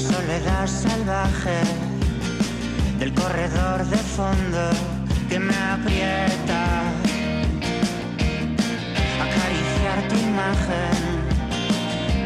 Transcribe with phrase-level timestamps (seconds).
[0.00, 1.58] soledad salvaje
[2.98, 4.70] del corredor de fondo
[5.28, 6.82] que me aprieta.
[9.26, 10.98] Acariciar tu imagen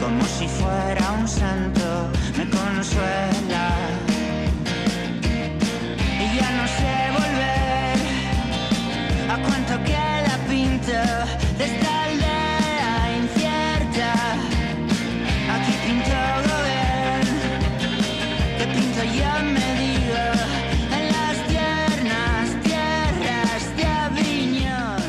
[0.01, 3.71] como si fuera un santo me consuela.
[6.21, 7.97] Y ya no sé volver
[9.31, 10.12] a cuánto que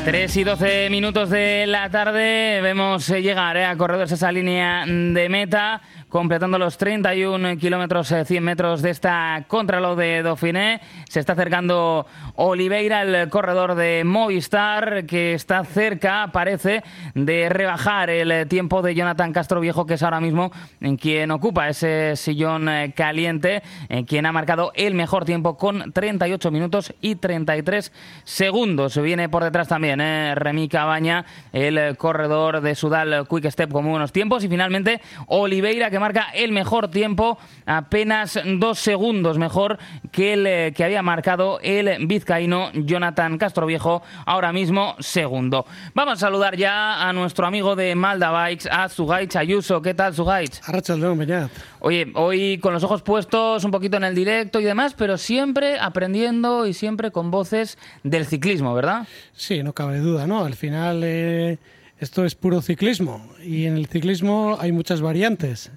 [0.04, 4.84] 3 y 12 minutos de la tarde vemos eh, llegar eh, a corredores esa línea
[4.86, 5.80] de meta
[6.14, 10.80] completando los 31 kilómetros, eh, 100 metros de esta contralog de Dauphiné.
[11.08, 12.06] Se está acercando
[12.36, 16.84] Oliveira, el corredor de Movistar, que está cerca, parece,
[17.16, 21.32] de rebajar el eh, tiempo de Jonathan Castro Viejo, que es ahora mismo en quien
[21.32, 26.94] ocupa ese sillón eh, caliente, en quien ha marcado el mejor tiempo con 38 minutos
[27.00, 27.90] y 33
[28.22, 28.96] segundos.
[29.02, 33.84] Viene por detrás también eh, Remy Cabaña, el eh, corredor de Sudal Quick Step con
[33.84, 34.44] buenos tiempos.
[34.44, 39.78] Y finalmente Oliveira, que marca el mejor tiempo, apenas dos segundos mejor
[40.12, 45.64] que el eh, que había marcado el vizcaíno Jonathan Castroviejo, ahora mismo segundo.
[45.94, 49.80] Vamos a saludar ya a nuestro amigo de Malda Bikes, a Zugaich Ayuso.
[49.80, 50.12] ¿Qué tal,
[51.16, 51.50] Beñat.
[51.80, 55.78] Oye, hoy con los ojos puestos un poquito en el directo y demás, pero siempre
[55.78, 59.08] aprendiendo y siempre con voces del ciclismo, ¿verdad?
[59.32, 60.44] Sí, no cabe duda, ¿no?
[60.44, 61.56] Al final eh,
[61.98, 65.72] esto es puro ciclismo y en el ciclismo hay muchas variantes.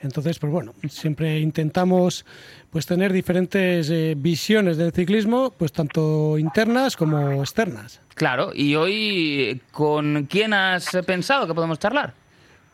[0.00, 2.24] Entonces, pues bueno, siempre intentamos
[2.70, 8.00] pues tener diferentes eh, visiones del ciclismo, pues tanto internas como externas.
[8.14, 12.14] Claro, y hoy ¿con quién has pensado que podemos charlar?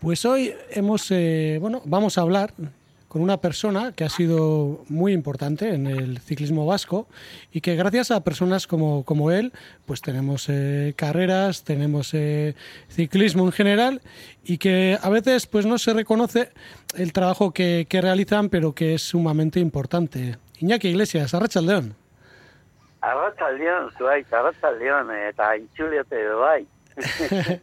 [0.01, 2.53] Pues hoy hemos, eh, bueno, vamos a hablar
[3.15, 7.07] con una persona que ha sido muy importante en el ciclismo vasco
[7.53, 9.53] y que gracias a personas como, como él,
[9.87, 12.57] pues tenemos eh, carreras, tenemos eh,
[12.89, 14.01] ciclismo en general
[14.43, 16.51] y que a veces pues no se reconoce
[16.97, 20.37] el trabajo que, que realizan, pero que es sumamente importante.
[20.59, 21.95] Iñaki Iglesias, Arrachaldeón.
[23.01, 26.67] Arratsaldeon, zuaitz, arratsaldeon, eta intxuliote bai.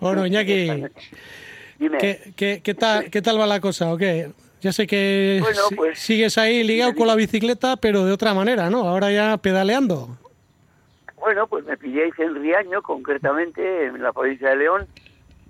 [0.00, 0.86] Bueno, Iñaki,
[1.80, 4.30] Dime, ¿qué, qué, qué tal, ¿qué tal va la cosa o qué?
[4.60, 8.68] Ya sé que Bueno, pues, sigues ahí ligado con la bicicleta, pero de otra manera,
[8.68, 8.86] ¿no?
[8.86, 10.18] Ahora ya pedaleando.
[11.16, 14.86] bueno, pues me pilláis en Riaño, concretamente en la provincia de León.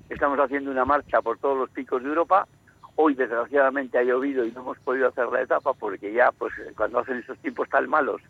[0.08, 2.46] Estamos haciendo una marcha por todos los picos de Europa.
[2.94, 7.00] Hoy, desgraciadamente, ha llovido y no hemos podido hacer la etapa porque ya, pues, cuando
[7.00, 8.22] hacen esos tiempos tan malos,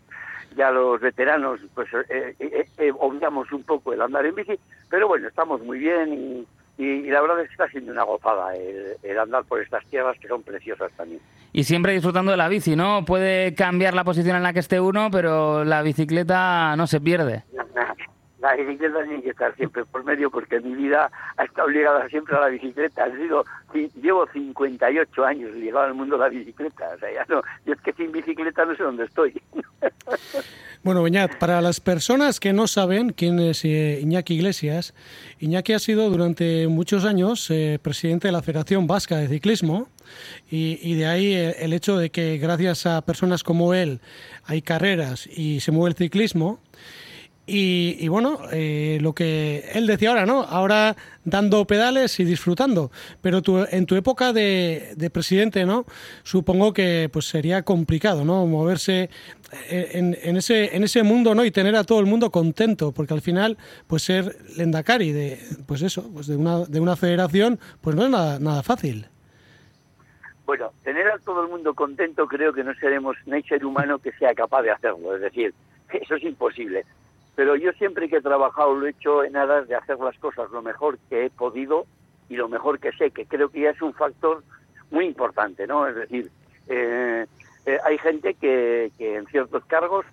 [0.57, 4.59] ya los veteranos, pues, eh, eh, eh, obviamos un poco el andar en bici.
[4.89, 6.47] Pero bueno, estamos muy bien y,
[6.83, 9.85] y- y la verdad es que está siendo una gozada el, el andar por estas
[9.87, 11.21] tierras que son preciosas también.
[11.53, 13.05] Y siempre disfrutando de la bici, ¿no?
[13.05, 17.43] Puede cambiar la posición en la que esté uno, pero la bicicleta no se pierde.
[18.41, 22.37] La bicicleta tiene que estar siempre por medio porque mi vida ha estado ligada siempre
[22.37, 23.05] a la bicicleta.
[23.05, 23.45] Ha sido,
[24.01, 26.91] llevo 58 años ligado al mundo de la bicicleta.
[26.95, 29.41] O sea, ya no, yo es que sin bicicleta no sé dónde estoy.
[30.83, 34.95] Bueno, Beñat, para las personas que no saben quién es eh, Iñaki Iglesias,
[35.39, 39.89] Iñaki ha sido durante muchos años eh, presidente de la Federación Vasca de Ciclismo
[40.51, 44.01] y, de ahí el hecho de que gracias a personas como él
[44.47, 46.61] hay carreras y se mueve el ciclismo.
[47.53, 50.43] Y, bueno, eh, lo que él decía ahora, ¿no?
[50.43, 50.95] Ahora
[51.25, 52.93] dando pedales y disfrutando.
[53.23, 55.85] Pero tú, en tu época de, de presidente, ¿no?
[56.23, 58.47] Supongo que pues sería complicado, ¿no?
[58.47, 59.11] Moverse
[59.69, 61.45] eh, en, en ese, en ese mundo, ¿no?
[61.45, 63.59] Y tener a todo el mundo contento, porque al final,
[63.89, 68.11] pues ser lendakari de, pues eso, pues de una, de una federación, pues no es
[68.11, 69.09] nada, nada fácil.
[70.47, 73.99] Bueno, tener a todo el mundo contento creo que no seremos, no hay ser humano
[73.99, 75.17] que sea capaz de hacerlo.
[75.17, 75.53] Es decir,
[75.93, 76.85] eso es imposible.
[77.41, 80.51] Pero yo siempre que he trabajado lo he hecho en aras de hacer las cosas
[80.51, 81.87] lo mejor que he podido
[82.29, 84.45] y lo mejor que sé, que creo que ya es un factor
[84.91, 85.87] muy importante, ¿no?
[85.87, 86.31] Es decir,
[86.69, 87.25] eh,
[87.65, 90.05] eh, hay gente que, en ciertos cargos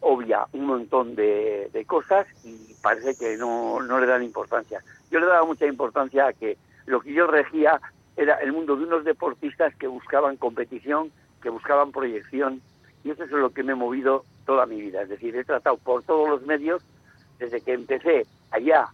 [0.00, 4.82] obvia un montón de, de cosas y parece que no, no le dan importancia.
[5.10, 7.80] Yo le daba mucha importancia a que lo que yo regía
[8.14, 12.60] era el mundo de unos deportistas que buscaban competición, que buscaban proyección,
[13.04, 15.02] y eso es lo que me he movido toda mi vida.
[15.02, 16.82] Es decir, he tratado por todos los medios,
[17.38, 18.88] desde que empecé allá,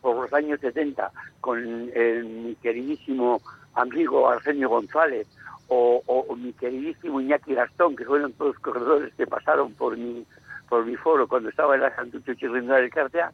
[0.00, 1.10] por los años 70,
[1.40, 1.58] con
[1.92, 3.40] el- mi queridísimo
[3.74, 5.26] amigo Arsenio González,
[5.66, 10.24] o, o- mi queridísimo Iñaki Gastón, que fueron todos los corredores que pasaron por mi,
[10.68, 13.32] por mi foro cuando estaba en la Santucho Chirrindal del Cartea,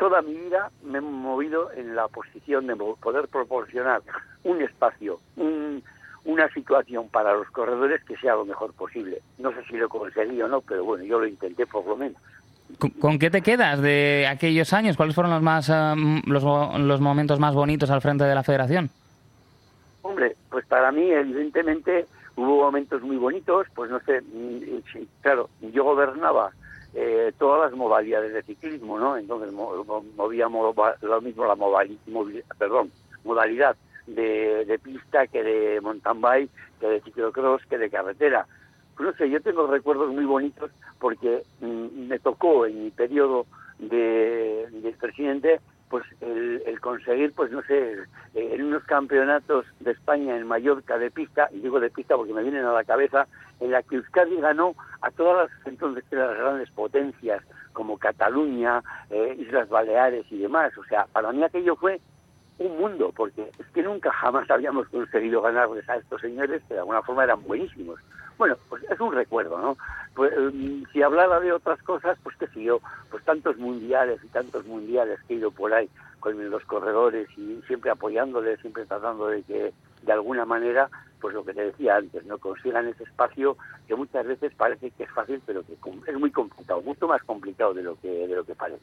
[0.00, 4.02] toda mi vida me he movido en la posición de poder proporcionar
[4.42, 5.84] un espacio, un-
[6.24, 9.22] una situación para los corredores que sea lo mejor posible.
[9.38, 12.20] No sé si lo conseguí o no, pero bueno, yo lo intenté por lo menos.
[13.00, 14.96] ¿Con, qué te quedas de aquellos años?
[14.96, 15.94] ¿Cuáles fueron los más eh,
[16.26, 18.90] los, los momentos más bonitos al frente de la Federación?
[20.02, 22.06] Hombre, pues para mí evidentemente
[22.36, 26.50] hubo momentos muy bonitos, pues no sé, mm, claro, yo gobernaba
[26.94, 29.16] eh, todas las modalidades de ciclismo, ¿no?
[29.16, 31.56] Entonces movíamos lo mismo la
[32.58, 32.92] perdón,
[33.24, 33.76] modalidad
[34.14, 36.50] de, pista que de mountain bike,
[36.80, 38.46] que de ciclocross, que de carretera.
[38.98, 43.46] No sé, yo tengo recuerdos muy bonitos porque mm, me tocó en mi periodo
[43.78, 47.96] de, de presidente pues el, conseguir, pues no sé,
[48.34, 52.42] en unos campeonatos de España en Mallorca de pista, y digo de pista porque me
[52.42, 53.26] vienen a la cabeza,
[53.60, 59.36] en la que Euskadi ganó a todas las entonces las grandes potencias, como Cataluña, eh,
[59.38, 60.76] Islas Baleares y demás.
[60.78, 62.00] O sea, para mí aquello fue
[62.58, 66.80] un mundo, porque es que nunca jamás habíamos conseguido ganarles a estos señores que de
[66.80, 68.00] alguna forma eran buenísimos.
[68.36, 69.76] Bueno, pues es un recuerdo, ¿no?
[70.14, 74.28] Pues, em, si hablara de otras cosas, pues qué sé yo, pues tantos mundiales y
[74.28, 75.88] tantos mundiales que he ido por ahí
[76.20, 79.72] con los corredores y siempre apoyándoles, siempre tratando de que
[80.02, 80.88] de alguna manera,
[81.20, 83.56] pues lo que te decía antes, no consigan ese espacio
[83.86, 85.76] que muchas veces parece que es fácil, pero que
[86.06, 88.82] es muy complicado, mucho más complicado de lo que de lo que parece.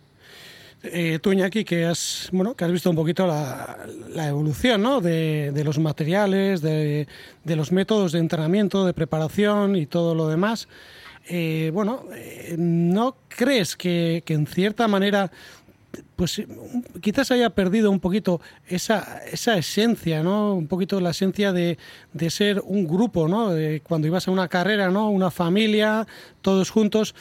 [0.84, 5.02] Eh, tú, Iñaki, que has, bueno, que has visto un poquito la, evolución ¿no?
[5.02, 7.08] de, los materiales, de,
[7.44, 10.68] los métodos de entrenamiento, de preparación y todo lo demás.
[11.28, 15.32] Eh, bueno, eh, ¿no crees que, en cierta manera
[16.18, 16.42] pues
[17.00, 20.54] quizás haya perdido un poquito esa, esa esencia, ¿no?
[20.54, 21.78] Un poquito la esencia de,
[22.12, 23.52] de ser un grupo, ¿no?
[23.52, 25.10] De cuando ibas a una carrera, ¿no?
[25.10, 26.06] Una familia,
[26.42, 27.16] todos juntos.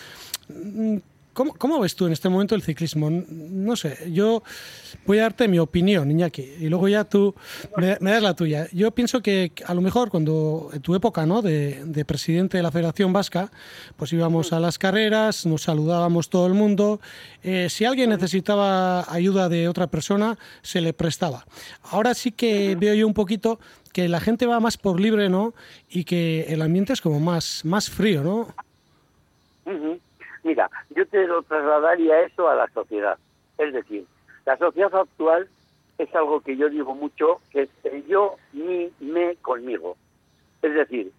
[1.34, 3.10] ¿Cómo, ves tú en este momento el ciclismo?
[3.10, 4.44] No sé, yo
[5.04, 7.34] voy a darte mi opinión, Iñaki, y luego ya tú
[7.76, 8.68] me, das la tuya.
[8.72, 11.42] Yo pienso que a lo mejor cuando en tu época ¿no?
[11.42, 13.50] de, presidente de la Federación Vasca,
[13.96, 17.00] pues íbamos a las carreras, nos saludábamos todo el mundo.
[17.42, 21.46] Eh, si alguien necesitaba ayuda de otra persona, se le prestaba.
[21.82, 23.58] Ahora sí que veo yo un poquito
[23.92, 25.52] que la gente va más por libre, ¿no?
[25.90, 28.54] Y que el ambiente es como más, más frío, ¿no?
[30.44, 33.18] Mira, yo te lo trasladaría eso a la sociedad.
[33.58, 34.04] Es decir,
[34.44, 35.48] la sociedad actual
[35.96, 39.96] es algo que yo digo mucho, que es yo, mi, me, conmigo.
[40.60, 41.10] Es decir,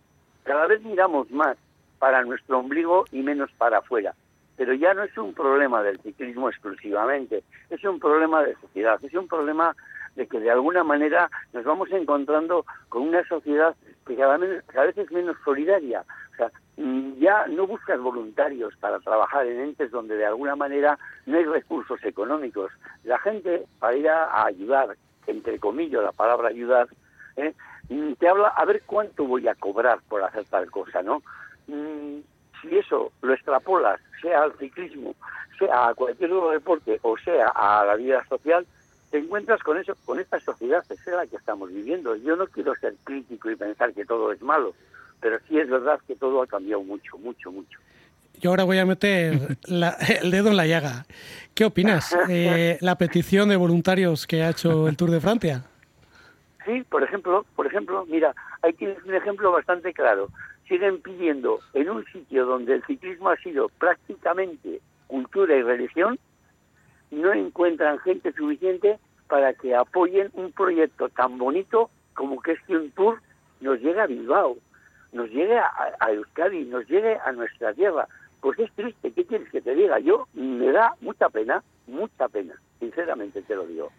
[0.43, 1.57] cada vez miramos más
[1.97, 4.13] para nuestro ombligo y menos para afuera.
[4.57, 9.13] Pero ya no es un problema del ciclismo exclusivamente, es un problema de sociedad, es
[9.15, 9.75] un problema
[10.15, 13.75] de que de alguna manera nos vamos encontrando con una sociedad
[14.05, 16.03] que cada vez, cada vez es menos solidaria.
[16.33, 20.99] O sea, Mm, ya no buscas voluntarios para trabajar en entes donde de alguna manera
[21.25, 22.71] no hay recursos económicos.
[23.05, 26.87] La gente, para ir a, ayudar, entre comillas la palabra ayudar,
[27.37, 27.53] ¿eh?
[27.89, 31.21] mm, te habla a ver cuánto voy a cobrar por hacer tal cosa, ¿no?
[31.67, 32.19] Mm,
[32.61, 35.15] si eso lo extrapolas, sea al ciclismo,
[35.57, 38.65] sea a cualquier otro deporte o sea a la vida social,
[39.15, 42.17] te encuentras con eso, con esta sociedad, es la que estamos viviendo.
[42.17, 44.73] Yo no quiero ser crítico y pensar que todo es malo,
[45.21, 47.79] pero sí es verdad que todo ha cambiado mucho, mucho, mucho.
[48.41, 49.57] Yo ahora voy a meter
[50.21, 51.05] el dedo en la llaga.
[51.53, 52.13] ¿Qué opinas?
[52.29, 55.63] Eh, la petición de voluntarios que ha hecho el Tour de Francia.
[56.65, 60.27] Sí, por ejemplo, por ejemplo, mira, ahí tienes un ejemplo bastante claro.
[60.67, 66.19] Siguen pidiendo en un sitio donde el ciclismo ha sido prácticamente cultura y religión,
[67.11, 72.75] no encuentran gente suficiente para que apoyen un proyecto tan bonito como que es que
[72.75, 73.21] un tour
[73.61, 74.57] nos llegue a Bilbao,
[75.11, 78.07] nos llegue a, a Euskadi, nos llegue a nuestra tierra.
[78.41, 79.99] Pues es triste, ¿qué quieres que te diga?
[79.99, 83.91] Yo me da mucha pena, mucha pena, sinceramente te lo digo.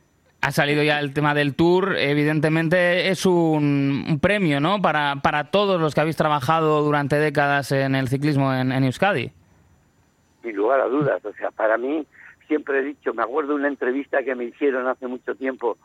[0.43, 4.81] Ha salido ya el tema del tour, evidentemente es un, premio, ¿no?
[4.81, 9.33] Para, para todos los que habéis trabajado durante décadas en el ciclismo en, en Euskadi.
[10.43, 12.07] Sin lugar a dudas, o sea, para mí
[12.47, 15.77] siempre he dicho, me acuerdo de una entrevista que me hicieron hace mucho tiempo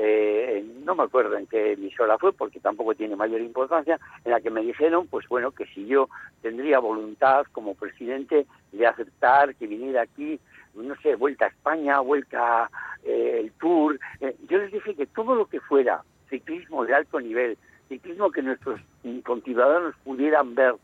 [0.00, 4.40] eh, no me acuerdo en qué emisora fue porque tampoco tiene mayor importancia, en la
[4.40, 6.08] que me dijeron, pues bueno, que si yo
[6.40, 10.38] tendría voluntad como presidente de aceptar que viniera aquí,
[10.74, 12.70] no sé, vuelta a España, vuelta
[13.02, 17.18] eh, el Tour, eh, yo les dije que todo lo que fuera ciclismo de alto
[17.18, 17.58] nivel,
[17.88, 18.80] ciclismo que nuestros
[19.24, 20.74] conciudadanos pudieran ver,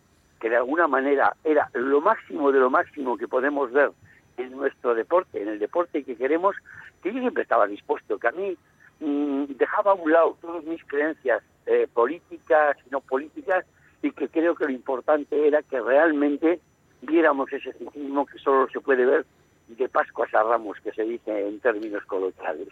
[0.40, 3.92] que de alguna manera era lo máximo de lo máximo que podemos ver
[4.36, 6.56] en nuestro deporte, en el deporte que queremos,
[7.02, 8.56] que yo siempre estaba dispuesto, que a mí
[9.00, 13.64] Mm, dejaba a un lado todas mis creencias eh, políticas y no políticas
[14.02, 16.60] y que creo que lo importante era que realmente
[17.02, 19.26] viéramos ese ciclismo que solo se puede ver
[19.68, 22.68] de Pascua a Ramos, que se dice en términos coloquiales.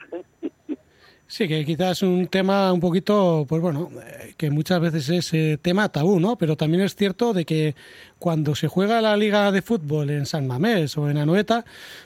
[1.26, 5.58] Sí, que quizás un tema un poquito, pues bueno, eh, que muchas veces es eh,
[5.62, 6.36] tema tabú, ¿no?
[6.36, 7.74] Pero también es cierto de que
[8.22, 11.64] cuando se juega la liga de fútbol en San Mamés o en Anoeta,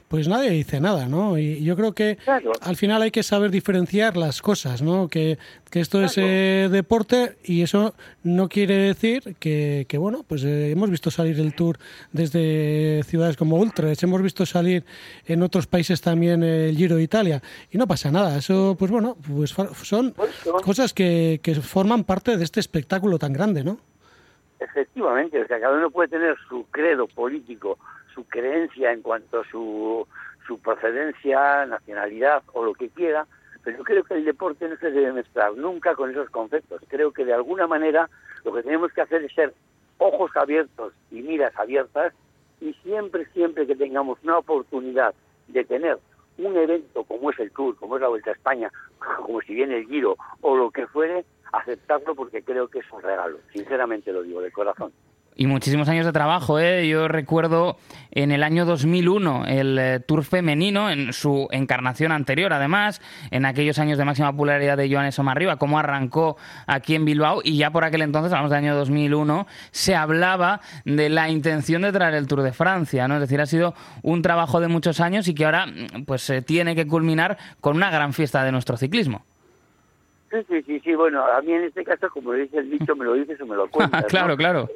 [0.08, 1.36] pues nadie dice nada, ¿no?
[1.36, 2.16] Y yo creo que
[2.62, 5.08] al final hay que saber diferenciar las cosas, ¿no?
[5.08, 5.36] Que,
[5.70, 10.88] que esto es eh, deporte y eso no quiere decir que, que bueno, pues hemos
[10.88, 11.78] visto salir el Tour
[12.12, 14.86] desde ciudades como Ultres, hemos visto salir
[15.26, 18.38] en otros países también el Giro de Italia y no pasa nada.
[18.38, 20.14] Eso, pues bueno, pues son
[20.64, 23.78] cosas que, que forman parte de este espectáculo tan grande, ¿no?
[24.70, 27.78] Efectivamente, o sea, cada uno puede tener su credo político,
[28.14, 30.06] su creencia en cuanto a su,
[30.46, 33.26] su procedencia, nacionalidad o lo que quiera,
[33.62, 36.82] pero yo creo que el deporte no se debe mezclar nunca con esos conceptos.
[36.88, 38.08] Creo que de alguna manera
[38.44, 39.54] lo que tenemos que hacer es ser
[39.98, 42.12] ojos abiertos y miras abiertas
[42.60, 45.14] y siempre, siempre que tengamos una oportunidad
[45.48, 45.98] de tener
[46.38, 48.70] un evento como es el Tour, como es la Vuelta a España,
[49.24, 53.02] como si viene el Giro o lo que fuere, aceptarlo porque creo que es un
[53.02, 54.92] regalo, sinceramente lo digo, de corazón.
[55.38, 56.88] Y muchísimos años de trabajo, ¿eh?
[56.88, 57.76] Yo recuerdo
[58.10, 63.78] en el año 2001 el eh, Tour femenino, en su encarnación anterior, además, en aquellos
[63.78, 67.84] años de máxima popularidad de Joanes Omarriba, cómo arrancó aquí en Bilbao, y ya por
[67.84, 72.40] aquel entonces, hablamos del año 2001, se hablaba de la intención de traer el Tour
[72.40, 73.16] de Francia, ¿no?
[73.16, 75.66] Es decir, ha sido un trabajo de muchos años y que ahora
[76.06, 79.26] pues se tiene que culminar con una gran fiesta de nuestro ciclismo.
[80.30, 83.04] Sí, sí, sí, sí, bueno, a mí en este caso, como dice el dicho, me
[83.04, 84.04] lo dices o me lo cuentas.
[84.06, 84.68] claro, claro.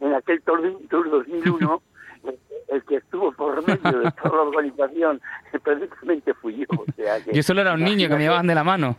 [0.00, 1.82] En aquel, Tour, 2001,
[2.68, 5.20] el que estuvo por medio de toda la organización,
[5.62, 6.66] precisamente fui yo.
[6.78, 8.96] O sea yo solo era un niño que me llevaban de la mano.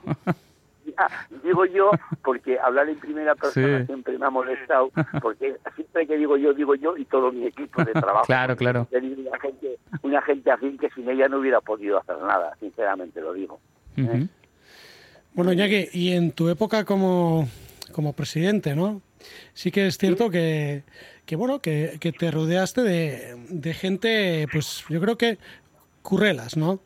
[1.44, 1.92] digo yo,
[2.24, 4.92] porque hablar en primera persona siempre me ha molestado,
[5.22, 8.26] porque siempre que digo yo, digo yo y todo mi equipo de trabajo.
[8.26, 8.88] claro, claro.
[8.92, 13.34] Una gente, una gente afín que sin ella no hubiera podido hacer nada, sinceramente lo
[13.34, 13.60] digo.
[15.36, 17.50] Bueno, Iñaki, y en tu época como,
[17.92, 19.02] como presidente, ¿no?
[19.56, 20.84] Sí que es cierto que,
[21.26, 25.40] que bueno, que, que, te rodeaste de, de, gente, pues yo creo que
[26.04, 26.82] currelas, ¿no?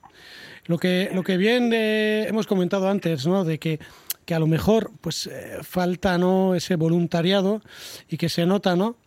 [0.65, 3.43] Lo que, lo que bien eh, hemos comentado antes, ¿no?
[3.43, 3.79] De que,
[4.27, 6.53] que a lo mejor pues eh, falta ¿no?
[6.53, 7.61] ese voluntariado
[8.09, 8.97] y que se nota, ¿no?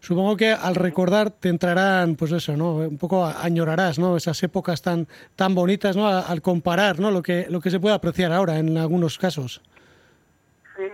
[0.00, 2.76] Supongo que al recordar te entrarán, pues eso, ¿no?
[2.76, 4.16] Un poco añorarás, ¿no?
[4.16, 5.06] Esas épocas tan,
[5.36, 6.08] tan bonitas, ¿no?
[6.08, 7.10] Al comparar, ¿no?
[7.10, 9.60] Lo que, lo que se puede apreciar ahora en algunos casos.
[10.76, 10.84] Sí,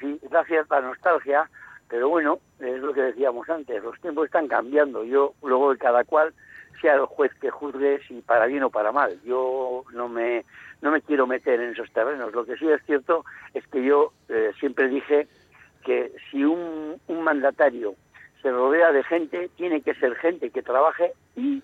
[0.00, 1.50] sí, da cierta nostalgia,
[1.88, 5.02] pero bueno, es lo que decíamos antes, los tiempos están cambiando.
[5.02, 6.32] Yo, luego de cada cual
[6.80, 9.18] sea el juez que juzgue si para bien o para mal.
[9.24, 10.44] Yo no me,
[10.82, 12.34] no me quiero meter en esos terrenos.
[12.34, 13.24] Lo que sí es cierto
[13.54, 15.28] es que yo eh, siempre dije
[15.84, 17.94] que si un, mandatario
[18.42, 21.62] se rodea de gente, tiene que ser gente que trabaje y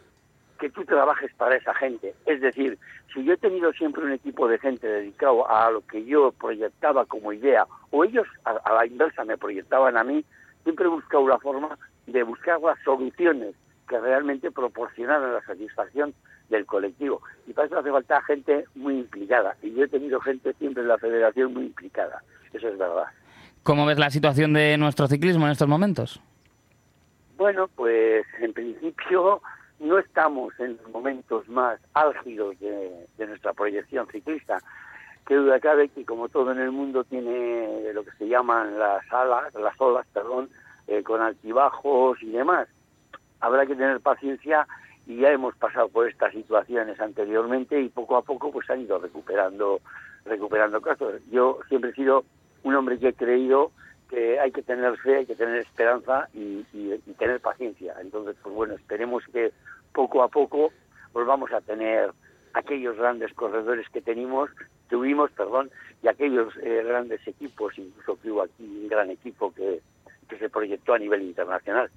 [0.61, 2.15] que tú trabajes para esa gente.
[2.27, 2.79] Es decir,
[3.13, 7.05] si yo he tenido siempre un equipo de gente dedicado a lo que yo proyectaba
[7.07, 10.25] como idea, o ellos a, la inversa me proyectaban a mí,
[10.63, 13.57] siempre he buscado la forma de buscar las soluciones
[13.89, 16.15] que realmente proporcionaran la satisfacción
[16.49, 17.23] del colectivo.
[17.47, 19.57] Y para eso hace falta gente muy implicada.
[19.62, 22.23] Y yo he tenido gente siempre en la federación muy implicada.
[22.52, 23.07] Eso es verdad.
[23.62, 26.21] ¿Cómo ves la situación de nuestro ciclismo en estos momentos?
[27.37, 29.43] Bueno, pues en principio
[29.78, 34.59] no estamos en los momentos más álgidos de, nuestra proyección ciclista.
[35.26, 39.05] Que duda cabe que como todo en el mundo tiene lo que se llaman las
[39.12, 40.49] alas, las olas, perdón,
[40.87, 42.69] eh, con altibajos y demás.
[43.40, 44.67] Habrá que tener paciencia
[45.09, 48.99] y ya hemos pasado por estas situaciones anteriormente y poco a poco pues han ido
[48.99, 49.81] recuperando
[50.27, 51.15] recuperando casos.
[51.31, 52.25] Yo siempre he sido
[52.62, 53.73] un hombre que he creído
[54.11, 56.62] que hay que tener fe, hay que tener esperanza y,
[57.19, 57.95] tener paciencia.
[58.00, 59.53] Entonces, pues bueno, esperemos que
[59.93, 60.73] poco a poco
[61.12, 62.12] volvamos a tener
[62.53, 64.50] aquellos grandes corredores que tenemos,
[64.88, 65.71] tuvimos, perdón,
[66.03, 69.81] y aquellos eh, grandes equipos, incluso que hubo aquí un gran equipo que,
[70.29, 71.91] que se proyectó a nivel internacional.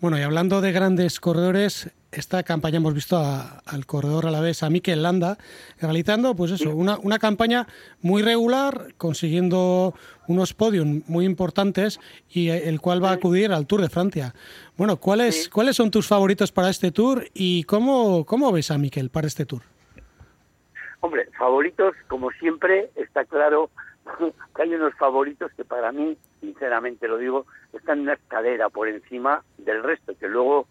[0.00, 4.62] Bueno, y hablando de grandes corredores, esta campaña hemos visto al corredor a la vez,
[4.62, 5.38] a Mikel Landa,
[5.80, 7.66] realizando pues eso, una, una campaña
[8.02, 9.94] muy regular, consiguiendo
[10.28, 14.34] unos podios muy importantes y el cual va a acudir al Tour de Francia.
[14.76, 19.08] Bueno, ¿cuáles, ¿cuáles son tus favoritos para este Tour y cómo, cómo ves a Mikel
[19.08, 19.62] para este Tour?
[21.00, 23.70] Hombre, favoritos, como siempre, está claro
[24.54, 28.86] que hay unos favoritos que para mí, sinceramente lo digo, están en una escalera por
[28.86, 30.68] encima del resto, que luego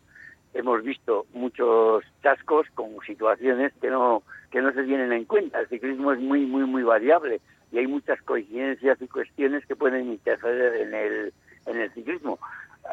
[0.53, 5.59] hemos visto muchos chascos con situaciones que no que no se tienen en cuenta.
[5.59, 7.39] El ciclismo es muy muy muy variable
[7.71, 11.33] y hay muchas coincidencias y cuestiones que pueden interferir en el
[11.65, 12.39] en el ciclismo.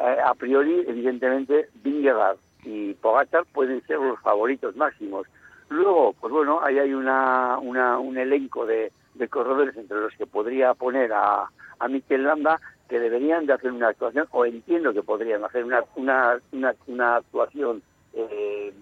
[0.00, 5.26] Eh, a priori, evidentemente, Vingegaard y Pogacar pueden ser los favoritos máximos.
[5.70, 10.26] Luego, pues bueno, ahí hay una, una un elenco de, de corredores entre los que
[10.26, 11.48] podría poner a,
[11.78, 15.83] a Mikel Landa que deberían de hacer una actuación, o entiendo que podrían hacer una,
[15.97, 17.83] una, una, una actuación
[18.14, 18.73] eh,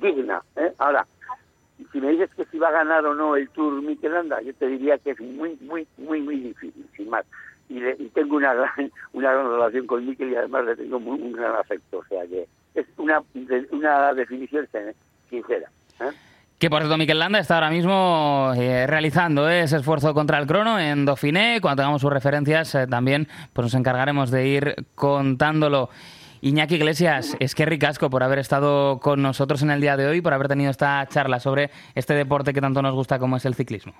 [0.00, 0.42] digna.
[0.56, 0.72] ¿eh?
[0.78, 1.06] Ahora,
[1.92, 4.54] si me dices que si va a ganar o no el Tour Mikel Landa, yo
[4.54, 7.24] te diría que es muy, muy, muy, muy difícil, sin más.
[7.68, 11.20] Y, y tengo una gran, una gran relación con Mikel y además le tengo muy,
[11.20, 11.98] un gran afecto.
[11.98, 13.22] O sea que es una,
[13.70, 14.68] una definición
[15.28, 15.70] sincera.
[16.00, 16.10] ¿eh?
[16.58, 20.80] Que por cierto, Miquel Landa está ahora mismo eh, realizando ese esfuerzo contra el crono
[20.80, 21.60] en Dauphiné.
[21.60, 25.88] Cuando tengamos sus referencias, eh, también pues nos encargaremos de ir contándolo.
[26.40, 30.20] Iñaki Iglesias, es que ricasco por haber estado con nosotros en el día de hoy,
[30.20, 33.54] por haber tenido esta charla sobre este deporte que tanto nos gusta como es el
[33.54, 33.94] ciclismo.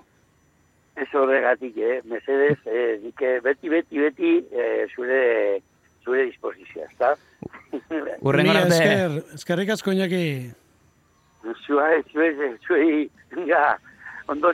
[0.97, 2.03] Eso regatique, eh?
[2.05, 5.63] Mercedes, eh, que Betty, Betty, Betty, eh, zure,
[6.05, 7.15] zure disposición, ¿está?
[8.21, 10.53] Mila esker, eskerrik asko Iñaki.
[11.69, 13.77] zuai, zuai, zuai, zuai,
[14.27, 14.53] ondo.